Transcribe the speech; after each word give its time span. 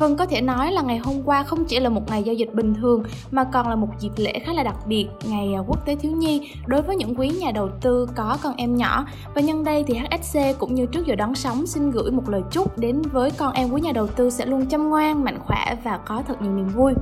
Vâng, 0.00 0.16
có 0.16 0.26
thể 0.26 0.40
nói 0.40 0.72
là 0.72 0.82
ngày 0.82 0.98
hôm 0.98 1.22
qua 1.24 1.42
không 1.42 1.64
chỉ 1.64 1.80
là 1.80 1.88
một 1.88 2.10
ngày 2.10 2.22
giao 2.22 2.34
dịch 2.34 2.54
bình 2.54 2.74
thường 2.74 3.02
mà 3.30 3.44
còn 3.44 3.68
là 3.68 3.74
một 3.74 3.88
dịp 4.00 4.10
lễ 4.16 4.32
khá 4.46 4.52
là 4.52 4.62
đặc 4.62 4.76
biệt, 4.86 5.06
ngày 5.24 5.54
à, 5.54 5.60
quốc 5.66 5.86
tế 5.86 5.96
thiếu 5.96 6.12
nhi 6.12 6.52
đối 6.66 6.82
với 6.82 6.96
những 6.96 7.14
quý 7.18 7.28
nhà 7.28 7.50
đầu 7.50 7.68
tư 7.80 8.06
có 8.16 8.38
con 8.42 8.54
em 8.56 8.76
nhỏ. 8.76 9.06
Và 9.34 9.40
nhân 9.40 9.64
đây 9.64 9.84
thì 9.86 9.94
HSC 9.94 10.38
cũng 10.58 10.74
như 10.74 10.86
trước 10.86 11.06
giờ 11.06 11.14
đón 11.14 11.34
sóng 11.34 11.66
xin 11.66 11.90
gửi 11.90 12.10
một 12.10 12.28
lời 12.28 12.42
chúc 12.50 12.78
đến 12.78 13.02
với 13.12 13.30
con 13.30 13.52
em 13.52 13.70
quý 13.70 13.80
nhà 13.80 13.92
đầu 13.92 14.06
tư 14.06 14.30
sẽ 14.30 14.46
luôn 14.46 14.66
chăm 14.66 14.88
ngoan, 14.88 15.24
mạnh 15.24 15.38
khỏe 15.38 15.76
và 15.84 15.96
có 15.96 16.22
thật 16.28 16.42
nhiều 16.42 16.52
niềm 16.52 16.68
vui. 16.68 16.92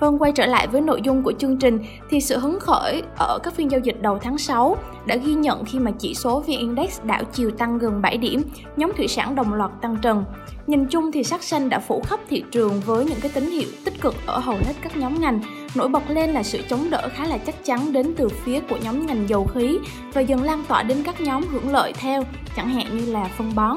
Vâng, 0.00 0.18
quay 0.18 0.32
trở 0.32 0.46
lại 0.46 0.66
với 0.66 0.80
nội 0.80 1.00
dung 1.04 1.22
của 1.22 1.32
chương 1.32 1.56
trình 1.56 1.78
thì 2.10 2.20
sự 2.20 2.38
hứng 2.38 2.60
khởi 2.60 3.02
ở 3.18 3.38
các 3.42 3.54
phiên 3.54 3.70
giao 3.70 3.80
dịch 3.80 4.02
đầu 4.02 4.18
tháng 4.18 4.38
6 4.38 4.76
đã 5.06 5.16
ghi 5.16 5.34
nhận 5.34 5.64
khi 5.64 5.78
mà 5.78 5.90
chỉ 5.98 6.14
số 6.14 6.40
VN 6.40 6.46
Index 6.46 7.00
đảo 7.04 7.22
chiều 7.32 7.50
tăng 7.50 7.78
gần 7.78 8.02
7 8.02 8.16
điểm, 8.16 8.42
nhóm 8.76 8.92
thủy 8.96 9.08
sản 9.08 9.34
đồng 9.34 9.54
loạt 9.54 9.70
tăng 9.82 9.96
trần. 10.02 10.24
Nhìn 10.66 10.86
chung 10.86 11.12
thì 11.12 11.24
sắc 11.24 11.42
xanh 11.42 11.68
đã 11.68 11.78
phủ 11.78 12.02
khắp 12.06 12.20
thị 12.28 12.44
trường 12.50 12.80
với 12.80 13.04
những 13.04 13.20
cái 13.20 13.30
tín 13.34 13.50
hiệu 13.50 13.68
tích 13.84 14.00
cực 14.00 14.14
ở 14.26 14.38
hầu 14.38 14.56
hết 14.56 14.74
các 14.82 14.96
nhóm 14.96 15.20
ngành. 15.20 15.40
Nổi 15.74 15.88
bật 15.88 16.10
lên 16.10 16.30
là 16.30 16.42
sự 16.42 16.58
chống 16.68 16.90
đỡ 16.90 17.08
khá 17.12 17.26
là 17.26 17.38
chắc 17.38 17.64
chắn 17.64 17.92
đến 17.92 18.14
từ 18.16 18.28
phía 18.28 18.60
của 18.60 18.76
nhóm 18.84 19.06
ngành 19.06 19.28
dầu 19.28 19.46
khí 19.54 19.78
và 20.12 20.20
dần 20.20 20.42
lan 20.42 20.64
tỏa 20.68 20.82
đến 20.82 21.02
các 21.04 21.20
nhóm 21.20 21.44
hưởng 21.46 21.72
lợi 21.72 21.92
theo, 21.92 22.22
chẳng 22.56 22.68
hạn 22.68 22.86
như 22.98 23.12
là 23.12 23.24
phân 23.38 23.52
bón. 23.54 23.76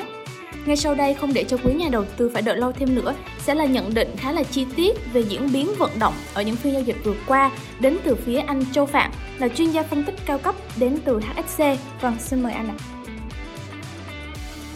Ngay 0.66 0.76
sau 0.76 0.96
đây 0.96 1.14
không 1.14 1.34
để 1.34 1.44
cho 1.44 1.58
quý 1.64 1.74
nhà 1.74 1.90
đầu 1.92 2.06
tư 2.18 2.32
phải 2.34 2.42
đợi 2.42 2.58
lâu 2.58 2.72
thêm 2.72 2.96
nữa 2.96 3.14
sẽ 3.40 3.56
là 3.56 3.66
nhận 3.66 3.94
định 3.94 4.16
khá 4.18 4.32
là 4.32 4.44
chi 4.44 4.66
tiết 4.76 5.14
về 5.14 5.22
diễn 5.22 5.52
biến 5.54 5.70
vận 5.78 5.92
động 6.00 6.14
ở 6.34 6.42
những 6.42 6.56
phiên 6.56 6.74
giao 6.74 6.82
dịch 6.82 6.96
vừa 7.04 7.14
qua 7.28 7.52
đến 7.80 7.98
từ 8.04 8.16
phía 8.16 8.40
anh 8.40 8.66
Châu 8.72 8.86
Phạm 8.86 9.12
là 9.40 9.48
chuyên 9.48 9.72
gia 9.72 9.84
phân 9.84 10.04
tích 10.04 10.16
cao 10.26 10.38
cấp 10.38 10.56
đến 10.76 10.98
từ 11.06 11.20
HSC. 11.20 11.64
Vâng, 12.02 12.16
xin 12.20 12.44
mời 12.44 12.54
anh 12.54 12.68
ạ. 12.68 12.76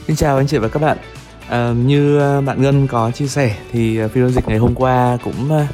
Xin 0.07 0.15
chào 0.15 0.37
anh 0.37 0.47
chị 0.47 0.57
và 0.57 0.67
các 0.67 0.81
bạn. 0.81 0.97
À, 1.49 1.73
như 1.85 2.19
à, 2.19 2.41
bạn 2.41 2.61
Ngân 2.61 2.87
có 2.87 3.11
chia 3.11 3.27
sẻ 3.27 3.55
thì 3.71 3.99
à, 3.99 4.07
phiên 4.07 4.23
giao 4.23 4.31
dịch 4.31 4.47
ngày 4.47 4.57
hôm 4.57 4.75
qua 4.75 5.17
cũng 5.23 5.51
à, 5.51 5.67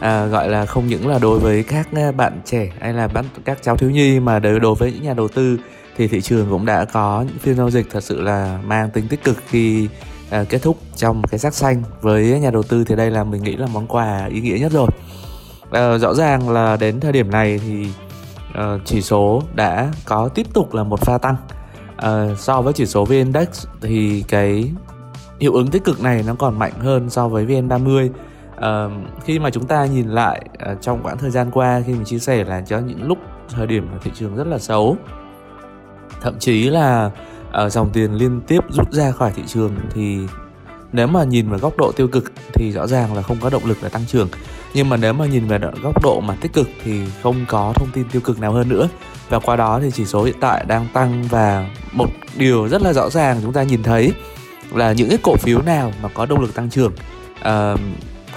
à, 0.00 0.26
gọi 0.26 0.48
là 0.48 0.66
không 0.66 0.86
những 0.86 1.08
là 1.08 1.18
đối 1.18 1.38
với 1.38 1.62
các 1.62 1.88
bạn 2.16 2.40
trẻ 2.44 2.72
hay 2.80 2.92
là 2.92 3.08
các 3.44 3.62
cháu 3.62 3.76
thiếu 3.76 3.90
nhi 3.90 4.20
mà 4.20 4.38
đối 4.38 4.60
đối 4.60 4.74
với 4.74 4.92
những 4.92 5.02
nhà 5.02 5.14
đầu 5.14 5.28
tư 5.28 5.58
thì 5.96 6.08
thị 6.08 6.20
trường 6.20 6.46
cũng 6.50 6.66
đã 6.66 6.84
có 6.84 7.24
những 7.26 7.38
phiên 7.38 7.56
giao 7.56 7.70
dịch 7.70 7.86
thật 7.90 8.04
sự 8.04 8.20
là 8.20 8.58
mang 8.64 8.90
tính 8.90 9.08
tích 9.08 9.24
cực 9.24 9.36
khi 9.46 9.88
uh, 10.40 10.48
kết 10.48 10.62
thúc 10.62 10.76
trong 10.96 11.22
cái 11.30 11.38
sắc 11.38 11.54
xanh 11.54 11.82
với 12.00 12.40
nhà 12.40 12.50
đầu 12.50 12.62
tư 12.62 12.84
thì 12.84 12.96
đây 12.96 13.10
là 13.10 13.24
mình 13.24 13.42
nghĩ 13.42 13.56
là 13.56 13.66
món 13.66 13.86
quà 13.86 14.26
ý 14.26 14.40
nghĩa 14.40 14.58
nhất 14.58 14.72
rồi. 14.72 14.88
Uh, 15.68 16.00
rõ 16.00 16.14
ràng 16.14 16.48
là 16.48 16.76
đến 16.76 17.00
thời 17.00 17.12
điểm 17.12 17.30
này 17.30 17.58
thì 17.58 17.88
uh, 18.50 18.80
chỉ 18.84 19.02
số 19.02 19.42
đã 19.54 19.92
có 20.04 20.28
tiếp 20.28 20.46
tục 20.54 20.74
là 20.74 20.84
một 20.84 21.00
pha 21.00 21.18
tăng. 21.18 21.36
Uh, 21.96 22.38
so 22.38 22.62
với 22.62 22.72
chỉ 22.72 22.86
số 22.86 23.04
VN 23.04 23.14
Index 23.14 23.66
thì 23.80 24.24
cái 24.28 24.72
hiệu 25.40 25.54
ứng 25.54 25.68
tích 25.68 25.84
cực 25.84 26.02
này 26.02 26.24
nó 26.26 26.34
còn 26.34 26.58
mạnh 26.58 26.72
hơn 26.78 27.10
so 27.10 27.28
với 27.28 27.46
VN30 27.46 28.08
uh, 28.56 28.92
khi 29.24 29.38
mà 29.38 29.50
chúng 29.50 29.66
ta 29.66 29.86
nhìn 29.86 30.08
lại 30.08 30.48
uh, 30.72 30.82
trong 30.82 31.02
quãng 31.02 31.18
thời 31.18 31.30
gian 31.30 31.50
qua 31.50 31.82
khi 31.86 31.92
mình 31.92 32.04
chia 32.04 32.18
sẻ 32.18 32.44
là 32.44 32.62
cho 32.66 32.78
những 32.78 33.02
lúc 33.02 33.18
thời 33.48 33.66
điểm 33.66 33.88
thị 34.02 34.10
trường 34.14 34.36
rất 34.36 34.46
là 34.46 34.58
xấu 34.58 34.96
thậm 36.20 36.38
chí 36.38 36.70
là 36.70 37.10
uh, 37.64 37.72
dòng 37.72 37.90
tiền 37.92 38.14
liên 38.14 38.40
tiếp 38.40 38.60
rút 38.70 38.92
ra 38.92 39.10
khỏi 39.10 39.32
thị 39.36 39.42
trường 39.46 39.76
thì 39.94 40.18
nếu 40.92 41.06
mà 41.06 41.24
nhìn 41.24 41.50
vào 41.50 41.58
góc 41.58 41.76
độ 41.76 41.92
tiêu 41.92 42.08
cực 42.08 42.32
thì 42.54 42.72
rõ 42.72 42.86
ràng 42.86 43.14
là 43.14 43.22
không 43.22 43.36
có 43.40 43.50
động 43.50 43.66
lực 43.66 43.78
để 43.82 43.88
tăng 43.88 44.06
trưởng. 44.06 44.28
Nhưng 44.74 44.88
mà 44.88 44.96
nếu 44.96 45.12
mà 45.12 45.26
nhìn 45.26 45.46
về 45.46 45.58
góc 45.82 46.02
độ 46.02 46.20
mà 46.20 46.36
tích 46.40 46.52
cực 46.52 46.68
thì 46.84 47.00
không 47.22 47.44
có 47.48 47.72
thông 47.74 47.88
tin 47.92 48.04
tiêu 48.12 48.22
cực 48.24 48.40
nào 48.40 48.52
hơn 48.52 48.68
nữa. 48.68 48.88
Và 49.28 49.38
qua 49.38 49.56
đó 49.56 49.80
thì 49.82 49.90
chỉ 49.90 50.04
số 50.04 50.24
hiện 50.24 50.36
tại 50.40 50.64
đang 50.68 50.86
tăng 50.92 51.22
và 51.30 51.68
một 51.92 52.08
điều 52.36 52.68
rất 52.68 52.82
là 52.82 52.92
rõ 52.92 53.10
ràng 53.10 53.40
chúng 53.42 53.52
ta 53.52 53.62
nhìn 53.62 53.82
thấy 53.82 54.12
là 54.72 54.92
những 54.92 55.08
cái 55.08 55.18
cổ 55.22 55.36
phiếu 55.36 55.62
nào 55.62 55.92
mà 56.02 56.08
có 56.14 56.26
động 56.26 56.40
lực 56.40 56.54
tăng 56.54 56.70
trưởng 56.70 56.92
uh, 57.40 57.80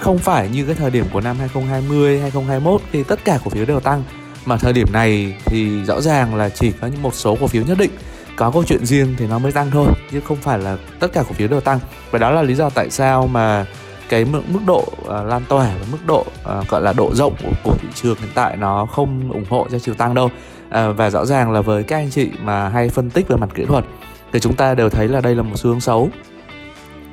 không 0.00 0.18
phải 0.18 0.48
như 0.48 0.64
cái 0.66 0.74
thời 0.74 0.90
điểm 0.90 1.04
của 1.12 1.20
năm 1.20 1.36
2020, 1.38 2.20
2021 2.20 2.80
thì 2.92 3.04
tất 3.04 3.24
cả 3.24 3.38
cổ 3.44 3.50
phiếu 3.50 3.64
đều 3.64 3.80
tăng 3.80 4.02
mà 4.44 4.56
thời 4.56 4.72
điểm 4.72 4.92
này 4.92 5.34
thì 5.44 5.84
rõ 5.84 6.00
ràng 6.00 6.34
là 6.34 6.48
chỉ 6.48 6.72
có 6.80 6.86
những 6.86 7.02
một 7.02 7.14
số 7.14 7.36
cổ 7.40 7.46
phiếu 7.46 7.64
nhất 7.64 7.78
định 7.78 7.90
có 8.36 8.50
câu 8.50 8.64
chuyện 8.64 8.86
riêng 8.86 9.14
thì 9.18 9.26
nó 9.26 9.38
mới 9.38 9.52
tăng 9.52 9.70
thôi 9.70 9.88
chứ 10.12 10.20
không 10.20 10.36
phải 10.36 10.58
là 10.58 10.76
tất 11.00 11.12
cả 11.12 11.22
cổ 11.28 11.32
phiếu 11.32 11.48
đều 11.48 11.60
tăng. 11.60 11.78
Và 12.10 12.18
đó 12.18 12.30
là 12.30 12.42
lý 12.42 12.54
do 12.54 12.70
tại 12.70 12.90
sao 12.90 13.26
mà 13.26 13.66
cái 14.08 14.24
mức, 14.24 14.42
mức 14.48 14.60
độ 14.66 14.84
uh, 15.02 15.08
lan 15.08 15.42
tỏa 15.48 15.64
và 15.80 15.86
mức 15.92 15.98
độ 16.06 16.20
uh, 16.58 16.68
gọi 16.68 16.82
là 16.82 16.92
độ 16.92 17.14
rộng 17.14 17.34
của, 17.42 17.52
của 17.64 17.76
thị 17.80 17.88
trường 17.94 18.16
hiện 18.20 18.30
tại 18.34 18.56
nó 18.56 18.86
không 18.86 19.32
ủng 19.32 19.44
hộ 19.48 19.66
cho 19.70 19.78
chiều 19.78 19.94
tăng 19.94 20.14
đâu. 20.14 20.26
Uh, 20.66 20.96
và 20.96 21.10
rõ 21.10 21.24
ràng 21.24 21.52
là 21.52 21.60
với 21.60 21.82
các 21.82 21.96
anh 21.96 22.10
chị 22.10 22.30
mà 22.42 22.68
hay 22.68 22.88
phân 22.88 23.10
tích 23.10 23.28
về 23.28 23.36
mặt 23.36 23.48
kỹ 23.54 23.64
thuật 23.64 23.84
thì 24.32 24.40
chúng 24.40 24.56
ta 24.56 24.74
đều 24.74 24.88
thấy 24.88 25.08
là 25.08 25.20
đây 25.20 25.34
là 25.34 25.42
một 25.42 25.56
xu 25.56 25.70
hướng 25.70 25.80
xấu. 25.80 26.08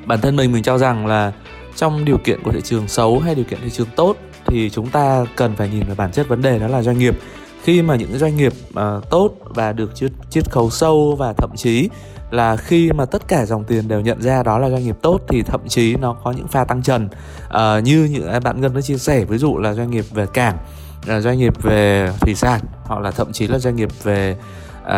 Bản 0.06 0.20
thân 0.20 0.36
mình 0.36 0.52
mình 0.52 0.62
cho 0.62 0.78
rằng 0.78 1.06
là 1.06 1.32
trong 1.76 2.04
điều 2.04 2.18
kiện 2.18 2.42
của 2.42 2.52
thị 2.52 2.60
trường 2.60 2.88
xấu 2.88 3.18
hay 3.18 3.34
điều 3.34 3.44
kiện 3.44 3.58
thị 3.62 3.70
trường 3.70 3.88
tốt 3.96 4.16
thì 4.46 4.70
chúng 4.70 4.86
ta 4.86 5.24
cần 5.36 5.56
phải 5.56 5.68
nhìn 5.68 5.86
vào 5.86 5.96
bản 5.96 6.12
chất 6.12 6.28
vấn 6.28 6.42
đề 6.42 6.58
đó 6.58 6.66
là 6.68 6.82
doanh 6.82 6.98
nghiệp. 6.98 7.18
Khi 7.62 7.82
mà 7.82 7.96
những 7.96 8.18
doanh 8.18 8.36
nghiệp 8.36 8.52
uh, 8.70 9.10
tốt 9.10 9.30
và 9.44 9.72
được 9.72 9.94
chiết, 9.94 10.10
chiết 10.30 10.50
khấu 10.50 10.70
sâu 10.70 11.16
và 11.18 11.32
thậm 11.32 11.50
chí 11.56 11.88
là 12.30 12.56
khi 12.56 12.92
mà 12.92 13.04
tất 13.04 13.28
cả 13.28 13.46
dòng 13.46 13.64
tiền 13.64 13.88
đều 13.88 14.00
nhận 14.00 14.22
ra 14.22 14.42
đó 14.42 14.58
là 14.58 14.70
doanh 14.70 14.84
nghiệp 14.84 14.96
tốt 15.02 15.20
thì 15.28 15.42
thậm 15.42 15.60
chí 15.68 15.96
nó 15.96 16.12
có 16.24 16.32
những 16.32 16.48
pha 16.48 16.64
tăng 16.64 16.82
trần. 16.82 17.08
Uh, 17.48 17.84
như 17.84 18.04
những 18.04 18.28
à, 18.28 18.40
bạn 18.40 18.60
ngân 18.60 18.74
đã 18.74 18.80
chia 18.80 18.98
sẻ 18.98 19.24
ví 19.24 19.38
dụ 19.38 19.58
là 19.58 19.74
doanh 19.74 19.90
nghiệp 19.90 20.04
về 20.10 20.26
cảng 20.34 20.58
là 21.06 21.20
doanh 21.20 21.38
nghiệp 21.38 21.62
về 21.62 22.12
thủy 22.20 22.34
sản 22.34 22.60
hoặc 22.84 23.00
là 23.00 23.10
thậm 23.10 23.32
chí 23.32 23.46
là 23.46 23.58
doanh 23.58 23.76
nghiệp 23.76 23.88
về 24.02 24.36
uh, 24.82 24.90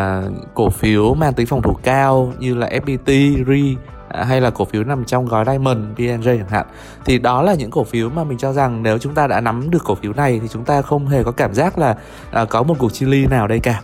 cổ 0.54 0.70
phiếu 0.70 1.14
mang 1.14 1.32
tính 1.32 1.46
phòng 1.46 1.62
thủ 1.62 1.76
cao 1.82 2.32
như 2.38 2.54
là 2.54 2.68
FPT, 2.68 3.44
ri 3.48 3.76
hay 4.22 4.40
là 4.40 4.50
cổ 4.50 4.64
phiếu 4.64 4.84
nằm 4.84 5.04
trong 5.04 5.26
gói 5.26 5.44
Diamond, 5.44 5.78
PNJ 5.96 6.38
chẳng 6.38 6.48
hạn 6.48 6.66
thì 7.04 7.18
đó 7.18 7.42
là 7.42 7.54
những 7.54 7.70
cổ 7.70 7.84
phiếu 7.84 8.10
mà 8.10 8.24
mình 8.24 8.38
cho 8.38 8.52
rằng 8.52 8.82
nếu 8.82 8.98
chúng 8.98 9.14
ta 9.14 9.26
đã 9.26 9.40
nắm 9.40 9.70
được 9.70 9.84
cổ 9.84 9.94
phiếu 9.94 10.12
này 10.12 10.40
thì 10.42 10.48
chúng 10.52 10.64
ta 10.64 10.82
không 10.82 11.08
hề 11.08 11.22
có 11.22 11.32
cảm 11.32 11.54
giác 11.54 11.78
là 11.78 11.96
à, 12.30 12.44
có 12.44 12.62
một 12.62 12.74
cuộc 12.78 12.92
chia 12.92 13.06
ly 13.06 13.26
nào 13.26 13.46
đây 13.46 13.60
cả. 13.60 13.80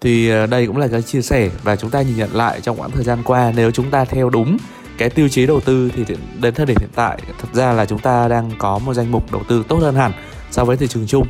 Thì 0.00 0.30
à, 0.30 0.46
đây 0.46 0.66
cũng 0.66 0.76
là 0.76 0.88
cái 0.88 1.02
chia 1.02 1.22
sẻ 1.22 1.50
và 1.62 1.76
chúng 1.76 1.90
ta 1.90 2.02
nhìn 2.02 2.16
nhận 2.16 2.34
lại 2.34 2.60
trong 2.60 2.80
quãng 2.80 2.90
thời 2.90 3.04
gian 3.04 3.18
qua 3.24 3.52
nếu 3.56 3.70
chúng 3.70 3.90
ta 3.90 4.04
theo 4.04 4.30
đúng 4.30 4.56
cái 4.98 5.10
tiêu 5.10 5.28
chí 5.28 5.46
đầu 5.46 5.60
tư 5.60 5.90
thì 5.96 6.04
đến 6.40 6.54
thời 6.54 6.66
điểm 6.66 6.76
hiện 6.80 6.90
tại 6.94 7.18
thật 7.38 7.48
ra 7.52 7.72
là 7.72 7.86
chúng 7.86 7.98
ta 7.98 8.28
đang 8.28 8.50
có 8.58 8.78
một 8.78 8.94
danh 8.94 9.12
mục 9.12 9.32
đầu 9.32 9.42
tư 9.48 9.64
tốt 9.68 9.78
hơn 9.80 9.94
hẳn 9.94 10.12
so 10.50 10.64
với 10.64 10.76
thị 10.76 10.86
trường 10.86 11.06
chung. 11.06 11.26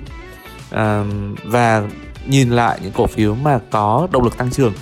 À, 0.70 1.04
và 1.44 1.82
nhìn 2.26 2.50
lại 2.50 2.78
những 2.82 2.92
cổ 2.92 3.06
phiếu 3.06 3.34
mà 3.34 3.58
có 3.70 4.08
động 4.12 4.24
lực 4.24 4.36
tăng 4.36 4.50
trưởng 4.50 4.72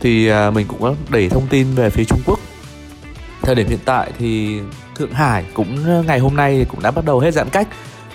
thì 0.00 0.28
à, 0.28 0.50
mình 0.50 0.66
cũng 0.68 0.82
có 0.82 0.94
đẩy 1.08 1.28
thông 1.28 1.46
tin 1.50 1.66
về 1.74 1.90
phía 1.90 2.04
Trung 2.04 2.20
Quốc 2.26 2.38
thời 3.46 3.54
điểm 3.54 3.68
hiện 3.68 3.78
tại 3.84 4.10
thì 4.18 4.60
Thượng 4.94 5.12
Hải 5.12 5.44
cũng 5.54 5.76
ờ, 5.86 6.02
ngày 6.02 6.18
hôm 6.18 6.36
nay 6.36 6.66
cũng 6.68 6.82
đã 6.82 6.90
bắt 6.90 7.04
đầu 7.04 7.20
hết 7.20 7.30
giãn 7.34 7.48
cách. 7.50 7.68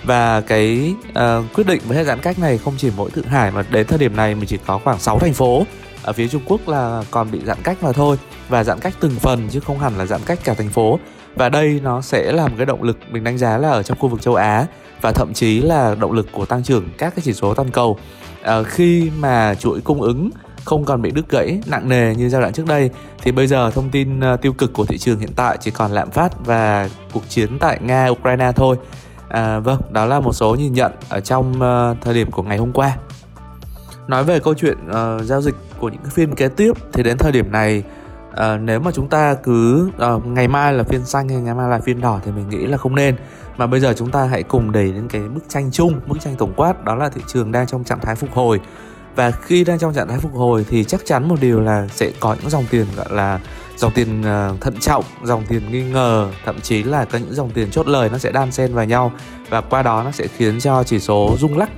Và 0.04 0.40
cái 0.40 0.94
uh, 1.08 1.44
quyết 1.54 1.66
định 1.66 1.80
với 1.86 1.96
hết 1.96 2.04
giãn 2.04 2.18
cách 2.20 2.38
này 2.38 2.58
không 2.58 2.74
chỉ 2.78 2.90
mỗi 2.96 3.10
Thượng 3.10 3.26
Hải 3.26 3.50
mà 3.50 3.64
đến 3.70 3.86
thời 3.86 3.98
điểm 3.98 4.16
này 4.16 4.34
mình 4.34 4.46
chỉ 4.46 4.58
có 4.66 4.78
khoảng 4.78 4.98
6 4.98 5.18
thành 5.18 5.32
phố 5.32 5.66
ở 6.02 6.12
phía 6.12 6.28
Trung 6.28 6.42
Quốc 6.46 6.68
là 6.68 7.04
còn 7.10 7.30
bị 7.30 7.40
giãn 7.44 7.58
cách 7.62 7.82
mà 7.82 7.92
thôi. 7.92 8.16
Và 8.48 8.64
giãn 8.64 8.80
cách 8.80 8.94
từng 9.00 9.14
phần 9.20 9.48
chứ 9.50 9.60
không 9.60 9.78
hẳn 9.78 9.98
là 9.98 10.06
giãn 10.06 10.20
cách 10.26 10.38
cả 10.44 10.54
thành 10.54 10.68
phố. 10.68 10.98
Và 11.34 11.48
đây 11.48 11.80
nó 11.82 12.00
sẽ 12.00 12.32
là 12.32 12.48
một 12.48 12.54
cái 12.56 12.66
động 12.66 12.82
lực 12.82 12.98
mình 13.10 13.24
đánh 13.24 13.38
giá 13.38 13.58
là 13.58 13.70
ở 13.70 13.82
trong 13.82 13.98
khu 13.98 14.08
vực 14.08 14.22
châu 14.22 14.34
Á 14.34 14.66
và 15.00 15.12
thậm 15.12 15.32
chí 15.34 15.60
là 15.60 15.94
động 15.94 16.12
lực 16.12 16.32
của 16.32 16.46
tăng 16.46 16.62
trưởng 16.62 16.88
các 16.98 17.14
cái 17.16 17.22
chỉ 17.24 17.32
số 17.32 17.54
toàn 17.54 17.70
cầu. 17.70 17.98
Uh, 18.40 18.66
khi 18.66 19.10
mà 19.18 19.54
chuỗi 19.54 19.80
cung 19.80 20.02
ứng 20.02 20.30
không 20.64 20.84
còn 20.84 21.02
bị 21.02 21.10
đứt 21.10 21.28
gãy 21.28 21.60
nặng 21.66 21.88
nề 21.88 22.14
như 22.14 22.28
giai 22.28 22.40
đoạn 22.40 22.52
trước 22.52 22.66
đây 22.66 22.90
thì 23.22 23.32
bây 23.32 23.46
giờ 23.46 23.70
thông 23.70 23.90
tin 23.90 24.20
ờ, 24.20 24.36
tiêu 24.36 24.52
cực 24.52 24.72
của 24.72 24.84
thị 24.84 24.98
trường 24.98 25.18
hiện 25.18 25.32
tại 25.36 25.56
chỉ 25.60 25.70
còn 25.70 25.90
lạm 25.90 26.10
phát 26.10 26.46
và 26.46 26.88
cuộc 27.12 27.28
chiến 27.28 27.58
tại 27.58 27.78
Nga 27.82 28.06
Ukraine 28.06 28.52
thôi. 28.52 28.76
À, 29.28 29.58
vâng, 29.58 29.80
đó 29.90 30.06
là 30.06 30.20
một 30.20 30.32
số 30.32 30.54
nhìn 30.54 30.72
nhận 30.72 30.92
ở 31.08 31.20
trong 31.20 31.52
uh, 31.52 31.96
thời 32.00 32.14
điểm 32.14 32.30
của 32.30 32.42
ngày 32.42 32.58
hôm 32.58 32.72
qua. 32.72 32.96
Nói 34.06 34.24
về 34.24 34.38
câu 34.38 34.54
chuyện 34.54 34.78
uh, 34.88 35.24
giao 35.24 35.42
dịch 35.42 35.54
của 35.78 35.88
những 35.88 36.02
phiên 36.10 36.34
kế 36.34 36.48
tiếp 36.48 36.72
thì 36.92 37.02
đến 37.02 37.18
thời 37.18 37.32
điểm 37.32 37.52
này 37.52 37.82
uh, 38.30 38.60
nếu 38.60 38.80
mà 38.80 38.90
chúng 38.94 39.08
ta 39.08 39.34
cứ 39.34 39.90
uh, 40.14 40.26
ngày 40.26 40.48
mai 40.48 40.72
là 40.72 40.82
phiên 40.84 41.04
xanh 41.04 41.28
hay 41.28 41.38
ngày 41.38 41.54
mai 41.54 41.70
là 41.70 41.80
phiên 41.80 42.00
đỏ 42.00 42.20
thì 42.24 42.32
mình 42.32 42.48
nghĩ 42.48 42.66
là 42.66 42.76
không 42.76 42.94
nên 42.94 43.16
mà 43.56 43.66
bây 43.66 43.80
giờ 43.80 43.94
chúng 43.96 44.10
ta 44.10 44.24
hãy 44.24 44.42
cùng 44.42 44.72
đẩy 44.72 44.92
đến 44.92 45.08
cái 45.08 45.22
bức 45.22 45.44
tranh 45.48 45.70
chung 45.72 46.00
bức 46.06 46.20
tranh 46.20 46.34
tổng 46.38 46.52
quát 46.56 46.84
đó 46.84 46.94
là 46.94 47.08
thị 47.08 47.20
trường 47.26 47.52
đang 47.52 47.66
trong 47.66 47.84
trạng 47.84 48.00
thái 48.00 48.14
phục 48.14 48.30
hồi 48.32 48.60
và 49.14 49.30
khi 49.30 49.64
đang 49.64 49.78
trong 49.78 49.94
trạng 49.94 50.08
thái 50.08 50.18
phục 50.18 50.34
hồi 50.34 50.66
thì 50.70 50.84
chắc 50.84 51.00
chắn 51.04 51.28
một 51.28 51.36
điều 51.40 51.60
là 51.60 51.88
sẽ 51.88 52.10
có 52.20 52.36
những 52.40 52.50
dòng 52.50 52.64
tiền 52.70 52.86
gọi 52.96 53.06
là 53.10 53.40
dòng 53.76 53.92
tiền 53.94 54.22
ờ, 54.22 54.56
thận 54.60 54.74
trọng 54.80 55.04
dòng 55.22 55.42
tiền 55.48 55.72
nghi 55.72 55.82
ngờ 55.82 56.28
thậm 56.44 56.60
chí 56.60 56.82
là 56.82 57.04
có 57.04 57.18
những 57.18 57.34
dòng 57.34 57.50
tiền 57.50 57.70
chốt 57.70 57.88
lời 57.88 58.08
nó 58.12 58.18
sẽ 58.18 58.32
đan 58.32 58.52
xen 58.52 58.74
vào 58.74 58.84
nhau. 58.84 59.12
Và 59.48 59.60
qua 59.60 59.82
đó 59.82 60.02
nó 60.02 60.10
sẽ 60.10 60.26
khiến 60.36 60.60
cho 60.60 60.84
chỉ 60.84 60.98
số 60.98 61.36
rung 61.40 61.58
lắc. 61.58 61.70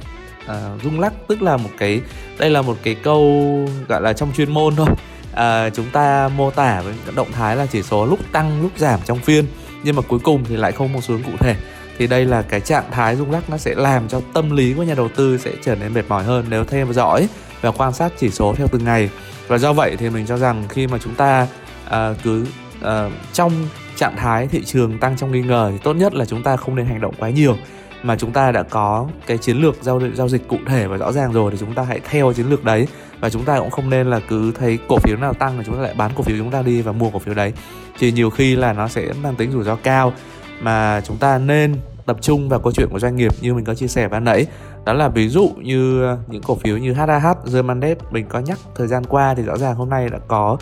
À, 0.47 0.71
rung 0.85 1.01
lắc 1.01 1.13
tức 1.29 1.43
là 1.43 1.57
một 1.57 1.71
cái 1.79 2.01
đây 2.39 2.51
là 2.51 2.63
một 2.63 2.77
cái 2.83 2.95
câu 2.95 3.49
gọi 3.89 4.03
là 4.03 4.13
trong 4.13 4.33
chuyên 4.33 4.51
môn 4.51 4.77
thôi. 4.77 4.89
À, 5.35 5.71
chúng 5.71 5.91
ta 5.91 6.29
mô 6.37 6.51
tả 6.51 6.81
với 6.81 6.95
động 7.15 7.33
thái 7.33 7.57
là 7.57 7.67
chỉ 7.67 7.83
số 7.83 8.07
lúc 8.07 8.19
tăng 8.33 8.63
lúc 8.63 8.71
giảm 8.77 9.01
trong 9.05 9.19
phiên. 9.19 9.47
Nhưng 9.85 9.97
mà 9.97 10.03
cuối 10.03 10.19
cùng 10.19 10.45
thì 10.45 10.57
lại 10.57 10.73
không 10.73 10.93
một 10.93 11.01
xuống 11.01 11.23
cụ 11.23 11.33
thể 11.39 11.57
thì 11.99 12.07
đây 12.07 12.25
là 12.25 12.43
cái 12.43 12.61
trạng 12.61 12.85
thái 12.91 13.17
rung 13.17 13.31
lắc 13.31 13.51
nó 13.51 13.57
sẽ 13.57 13.75
làm 13.75 14.09
cho 14.09 14.21
tâm 14.33 14.57
lý 14.57 14.75
của 14.75 14.83
nhà 14.83 14.95
đầu 14.95 15.09
tư 15.09 15.39
sẽ 15.39 15.51
trở 15.63 15.75
nên 15.75 15.95
mệt 15.95 16.05
mỏi 16.09 16.25
hơn 16.25 16.45
nếu 16.49 16.65
theo 16.65 16.93
dõi 16.93 17.29
và 17.61 17.71
quan 17.71 17.93
sát 17.93 18.13
chỉ 18.19 18.31
số 18.31 18.55
theo 18.57 18.67
từng 18.67 18.85
ngày. 18.85 19.11
Và 19.49 19.59
do 19.59 19.73
vậy 19.73 19.97
thì 19.99 20.11
mình 20.11 20.27
cho 20.27 20.37
rằng 20.37 20.65
khi 20.69 20.87
mà 20.87 20.99
chúng 20.99 21.15
ta 21.15 21.47
à, 21.91 22.15
cứ 22.23 22.47
à, 22.83 23.11
trong 23.33 23.53
trạng 23.97 24.17
thái 24.17 24.47
thị 24.47 24.65
trường 24.65 24.99
tăng 24.99 25.17
trong 25.17 25.33
nghi 25.33 25.43
ngờ 25.43 25.69
thì 25.73 25.79
tốt 25.79 25.95
nhất 25.95 26.15
là 26.15 26.25
chúng 26.25 26.43
ta 26.43 26.57
không 26.57 26.75
nên 26.75 26.87
hành 26.87 27.01
động 27.01 27.15
quá 27.19 27.31
nhiều. 27.31 27.57
Mà 28.03 28.17
chúng 28.17 28.33
ta 28.33 28.53
đã 28.53 28.63
có 28.63 29.09
cái 29.27 29.39
chiến 29.39 29.57
lược 29.57 29.77
giao 29.83 30.01
giao 30.15 30.29
dịch 30.29 30.49
cụ 30.49 30.59
thể 30.67 30.87
và 30.87 30.97
rõ 30.97 31.13
ràng 31.13 31.33
rồi 31.33 31.51
thì 31.51 31.57
chúng 31.61 31.75
ta 31.75 31.83
hãy 31.83 32.01
theo 32.11 32.33
chiến 32.33 32.47
lược 32.51 32.65
đấy. 32.65 32.87
Và 33.21 33.31
chúng 33.31 33.45
ta 33.45 33.59
cũng 33.59 33.71
không 33.71 33.91
nên 33.91 34.11
là 34.11 34.21
cứ 34.29 34.53
thấy 34.53 34.79
cổ 34.89 34.99
phiếu 34.99 35.17
nào 35.17 35.35
tăng 35.35 35.59
là 35.59 35.65
chúng 35.67 35.75
ta 35.75 35.81
lại 35.81 35.95
bán 35.97 36.11
cổ 36.15 36.23
phiếu 36.23 36.39
chúng 36.39 36.51
ta 36.51 36.63
đi 36.63 36.83
và 36.83 36.93
mua 36.93 37.11
cổ 37.11 37.19
phiếu 37.19 37.35
đấy. 37.35 37.53
Thì 37.99 38.13
nhiều 38.13 38.31
khi 38.31 38.57
là 38.57 38.73
nó 38.73 38.89
sẽ 38.89 39.13
mang 39.23 39.35
tính 39.35 39.53
rủi 39.53 39.65
ro 39.65 39.77
cao 39.77 40.13
mà 40.61 41.01
chúng 41.05 41.17
ta 41.17 41.39
nên 41.39 41.77
tập 42.07 42.17
trung 42.21 42.49
vào 42.49 42.61
câu 42.61 42.73
chuyện 42.73 42.89
của 42.91 42.99
doanh 42.99 43.17
nghiệp 43.17 43.33
như 43.41 43.55
mình 43.55 43.65
có 43.65 43.75
chia 43.75 43.89
sẻ 43.89 44.09
ban 44.09 44.25
nãy. 44.25 44.47
Đó 44.85 44.93
là 44.93 45.09
ví 45.09 45.29
dụ 45.29 45.51
như 45.63 46.03
ờ, 46.03 46.19
những 46.27 46.43
cổ 46.43 46.55
phiếu 46.55 46.79
như 46.79 46.93
HAH, 46.93 47.37
Germandev 47.53 47.99
mình 48.11 48.27
có 48.29 48.39
nhắc 48.39 48.59
thời 48.75 48.87
gian 48.87 49.05
qua 49.05 49.35
thì 49.35 49.43
rõ 49.43 49.57
ràng 49.57 49.75
hôm 49.75 49.91
nay 49.91 50.09
đã 50.09 50.19
có 50.29 50.57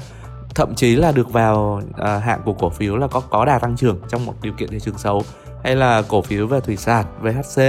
thậm 0.55 0.75
chí 0.75 0.97
là 0.97 1.13
được 1.13 1.33
vào 1.33 1.83
à, 1.99 2.19
hạng 2.19 2.41
của 2.45 2.53
cổ 2.53 2.71
phiếu 2.71 2.97
là 2.97 3.07
có 3.07 3.21
có 3.21 3.45
đà 3.45 3.59
tăng 3.59 3.77
trưởng 3.77 3.99
trong 4.09 4.27
một 4.27 4.35
điều 4.43 4.53
kiện 4.53 4.69
thị 4.69 4.81
trường 4.81 4.99
xấu 4.99 5.23
hay 5.65 5.77
là 5.77 6.03
cổ 6.09 6.23
phiếu 6.23 6.47
về 6.47 6.61
thủy 6.61 6.77
sản 6.77 7.05
VHC, 7.23 7.63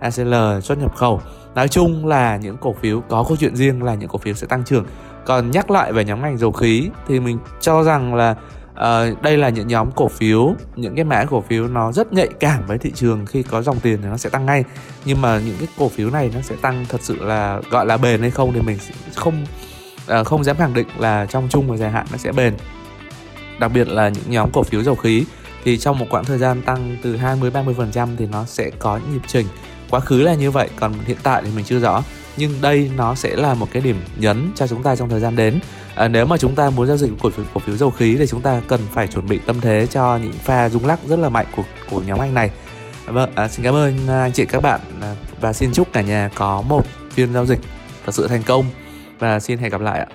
ACL 0.00 0.34
xuất 0.62 0.78
nhập 0.78 0.96
khẩu. 0.96 1.20
Nói 1.54 1.68
chung 1.68 2.06
là 2.06 2.36
những 2.36 2.56
cổ 2.56 2.74
phiếu 2.80 3.00
có 3.00 3.24
câu 3.28 3.36
chuyện 3.40 3.56
riêng 3.56 3.82
là 3.82 3.94
những 3.94 4.08
cổ 4.08 4.18
phiếu 4.18 4.34
sẽ 4.34 4.46
tăng 4.46 4.64
trưởng. 4.64 4.86
Còn 5.26 5.50
nhắc 5.50 5.70
lại 5.70 5.92
về 5.92 6.04
nhóm 6.04 6.22
ngành 6.22 6.38
dầu 6.38 6.52
khí 6.52 6.90
thì 7.08 7.20
mình 7.20 7.38
cho 7.60 7.82
rằng 7.82 8.14
là 8.14 8.34
uh, 8.74 9.22
đây 9.22 9.36
là 9.36 9.48
những 9.48 9.68
nhóm 9.68 9.90
cổ 9.92 10.08
phiếu 10.08 10.54
những 10.76 10.94
cái 10.94 11.04
mã 11.04 11.24
cổ 11.24 11.40
phiếu 11.40 11.68
nó 11.68 11.92
rất 11.92 12.12
nhạy 12.12 12.28
cảm 12.40 12.66
với 12.66 12.78
thị 12.78 12.92
trường. 12.94 13.26
Khi 13.26 13.42
có 13.42 13.62
dòng 13.62 13.80
tiền 13.80 13.98
thì 14.02 14.08
nó 14.08 14.16
sẽ 14.16 14.30
tăng 14.30 14.46
ngay. 14.46 14.64
Nhưng 15.04 15.22
mà 15.22 15.40
những 15.46 15.56
cái 15.58 15.68
cổ 15.78 15.88
phiếu 15.88 16.10
này 16.10 16.30
nó 16.34 16.40
sẽ 16.40 16.56
tăng 16.56 16.84
thật 16.88 17.00
sự 17.02 17.24
là 17.24 17.60
gọi 17.70 17.86
là 17.86 17.96
bền 17.96 18.20
hay 18.20 18.30
không 18.30 18.52
thì 18.52 18.60
mình 18.60 18.78
không 19.14 19.46
uh, 20.20 20.26
không 20.26 20.44
dám 20.44 20.56
khẳng 20.56 20.74
định 20.74 20.86
là 20.98 21.26
trong 21.26 21.48
chung 21.50 21.68
và 21.68 21.76
dài 21.76 21.90
hạn 21.90 22.06
nó 22.12 22.18
sẽ 22.18 22.32
bền. 22.32 22.54
Đặc 23.58 23.72
biệt 23.74 23.88
là 23.88 24.08
những 24.08 24.24
nhóm 24.26 24.50
cổ 24.50 24.62
phiếu 24.62 24.82
dầu 24.82 24.94
khí 24.94 25.24
thì 25.64 25.78
trong 25.78 25.98
một 25.98 26.06
quãng 26.10 26.24
thời 26.24 26.38
gian 26.38 26.62
tăng 26.62 26.96
từ 27.02 27.16
20 27.16 27.50
30% 27.50 28.08
thì 28.16 28.26
nó 28.26 28.44
sẽ 28.44 28.70
có 28.78 29.00
nhịp 29.12 29.22
trình 29.26 29.46
quá 29.94 30.00
khứ 30.00 30.22
là 30.22 30.34
như 30.34 30.50
vậy 30.50 30.68
còn 30.76 30.92
hiện 31.06 31.16
tại 31.22 31.42
thì 31.44 31.50
mình 31.56 31.64
chưa 31.64 31.78
rõ. 31.78 32.02
Nhưng 32.36 32.60
đây 32.60 32.90
nó 32.96 33.14
sẽ 33.14 33.36
là 33.36 33.54
một 33.54 33.68
cái 33.72 33.82
điểm 33.82 33.96
nhấn 34.16 34.50
cho 34.54 34.66
chúng 34.66 34.82
ta 34.82 34.96
trong 34.96 35.08
thời 35.08 35.20
gian 35.20 35.36
đến. 35.36 35.58
À, 35.94 36.08
nếu 36.08 36.26
mà 36.26 36.36
chúng 36.36 36.54
ta 36.54 36.70
muốn 36.70 36.86
giao 36.86 36.96
dịch 36.96 37.10
cổ 37.22 37.30
phiếu 37.30 37.44
cổ 37.54 37.60
phiếu 37.60 37.76
dầu 37.76 37.90
khí 37.90 38.16
thì 38.18 38.26
chúng 38.26 38.40
ta 38.40 38.60
cần 38.68 38.80
phải 38.92 39.06
chuẩn 39.06 39.28
bị 39.28 39.38
tâm 39.38 39.60
thế 39.60 39.86
cho 39.90 40.16
những 40.16 40.32
pha 40.32 40.68
rung 40.68 40.86
lắc 40.86 40.98
rất 41.04 41.18
là 41.18 41.28
mạnh 41.28 41.46
của 41.56 41.62
của 41.90 42.02
nhóm 42.06 42.18
anh 42.18 42.34
này. 42.34 42.50
Vâng 43.06 43.30
à, 43.34 43.48
xin 43.48 43.64
cảm 43.64 43.74
ơn 43.74 43.98
à, 44.08 44.22
anh 44.22 44.32
chị 44.32 44.44
các 44.46 44.62
bạn 44.62 44.80
à, 45.02 45.14
và 45.40 45.52
xin 45.52 45.72
chúc 45.72 45.92
cả 45.92 46.00
nhà 46.00 46.30
có 46.34 46.62
một 46.62 46.86
phiên 47.10 47.32
giao 47.32 47.46
dịch 47.46 47.60
thật 48.06 48.14
sự 48.14 48.28
thành 48.28 48.42
công. 48.42 48.64
Và 49.18 49.40
xin 49.40 49.58
hẹn 49.58 49.70
gặp 49.70 49.80
lại 49.80 49.98
ạ. 49.98 50.06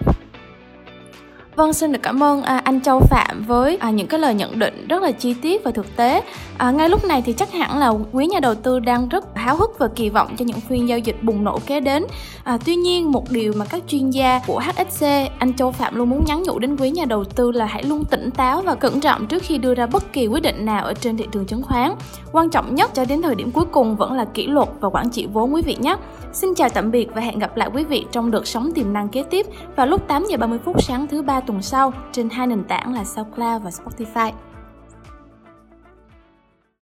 Vâng, 1.56 1.74
xin 1.74 1.92
được 1.92 2.00
cảm 2.04 2.24
ơn 2.24 2.44
à, 2.44 2.62
anh 2.64 2.82
Châu 2.82 3.00
Phạm 3.00 3.44
với 3.48 3.78
à, 3.78 3.92
những 3.92 4.08
cái 4.08 4.20
lời 4.20 4.34
nhận 4.34 4.60
định 4.60 4.88
rất 4.88 5.04
là 5.04 5.12
chi 5.12 5.36
tiết 5.42 5.64
và 5.64 5.72
thực 5.72 5.96
tế. 5.96 6.22
À, 6.58 6.72
ngay 6.72 6.90
lúc 6.90 7.06
này 7.06 7.24
thì 7.26 7.34
chắc 7.34 7.52
hẳn 7.52 7.80
là 7.80 7.94
quý 8.12 8.28
nhà 8.28 8.40
đầu 8.40 8.56
tư 8.56 8.80
đang 8.80 9.10
rất 9.10 9.36
háo 9.40 9.56
hức 9.56 9.80
và 9.80 9.88
kỳ 9.88 10.10
vọng 10.10 10.36
cho 10.38 10.46
những 10.46 10.60
phiên 10.60 10.90
giao 10.90 11.00
dịch 11.00 11.24
bùng 11.24 11.44
nổ 11.44 11.60
kế 11.66 11.80
đến. 11.80 12.06
À, 12.44 12.58
tuy 12.66 12.76
nhiên, 12.76 13.12
một 13.12 13.32
điều 13.32 13.54
mà 13.56 13.66
các 13.66 13.84
chuyên 13.88 14.10
gia 14.10 14.40
của 14.48 14.60
HSC, 14.60 15.06
anh 15.40 15.54
Châu 15.58 15.72
Phạm 15.72 15.96
luôn 15.96 16.10
muốn 16.10 16.26
nhắn 16.26 16.44
nhủ 16.44 16.60
đến 16.60 16.76
quý 16.78 16.90
nhà 16.92 17.06
đầu 17.06 17.24
tư 17.24 17.52
là 17.52 17.66
hãy 17.66 17.84
luôn 17.84 18.06
tỉnh 18.06 18.32
táo 18.32 18.62
và 18.62 18.76
cẩn 18.76 19.00
trọng 19.00 19.28
trước 19.28 19.44
khi 19.44 19.58
đưa 19.58 19.76
ra 19.76 19.88
bất 19.88 20.14
kỳ 20.14 20.28
quyết 20.28 20.44
định 20.44 20.66
nào 20.66 20.86
ở 20.86 20.94
trên 20.94 21.18
thị 21.18 21.26
trường 21.32 21.46
chứng 21.46 21.62
khoán. 21.62 21.96
Quan 22.32 22.50
trọng 22.50 22.76
nhất 22.76 22.92
cho 22.94 23.06
đến 23.06 23.22
thời 23.22 23.36
điểm 23.36 23.52
cuối 23.52 23.66
cùng 23.66 23.96
vẫn 23.96 24.14
là 24.14 24.26
kỷ 24.26 24.48
luật 24.48 24.70
và 24.80 24.90
quản 24.90 25.10
trị 25.10 25.28
vốn 25.34 25.54
quý 25.54 25.62
vị 25.62 25.78
nhé. 25.80 25.96
Xin 26.34 26.56
chào 26.56 26.70
tạm 26.70 26.92
biệt 26.92 27.08
và 27.14 27.22
hẹn 27.22 27.40
gặp 27.40 27.58
lại 27.58 27.70
quý 27.74 27.84
vị 27.84 28.06
trong 28.12 28.32
đợt 28.32 28.48
sóng 28.48 28.72
tiềm 28.76 28.94
năng 28.94 29.10
kế 29.10 29.24
tiếp 29.24 29.46
vào 29.76 29.88
lúc 29.88 30.08
8 30.08 30.26
giờ 30.30 30.38
30 30.38 30.60
phút 30.66 30.84
sáng 30.84 31.08
thứ 31.08 31.22
ba 31.22 31.40
tuần 31.40 31.62
sau 31.62 31.94
trên 32.12 32.30
hai 32.30 32.48
nền 32.48 32.64
tảng 32.64 32.94
là 32.94 33.04
SoundCloud 33.04 33.64
và 33.64 33.70
Spotify. 33.70 34.32